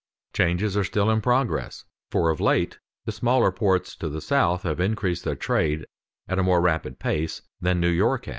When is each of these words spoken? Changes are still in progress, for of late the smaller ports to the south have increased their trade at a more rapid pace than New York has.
Changes 0.33 0.75
are 0.75 0.83
still 0.83 1.11
in 1.11 1.21
progress, 1.21 1.85
for 2.09 2.31
of 2.31 2.39
late 2.39 2.79
the 3.05 3.11
smaller 3.11 3.51
ports 3.51 3.95
to 3.95 4.09
the 4.09 4.19
south 4.19 4.63
have 4.63 4.79
increased 4.79 5.23
their 5.25 5.35
trade 5.35 5.85
at 6.27 6.39
a 6.39 6.43
more 6.43 6.59
rapid 6.59 6.97
pace 6.97 7.43
than 7.61 7.79
New 7.79 7.87
York 7.87 8.25
has. 8.25 8.29